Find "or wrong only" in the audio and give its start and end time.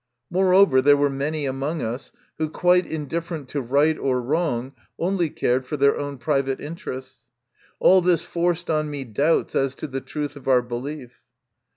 3.99-5.29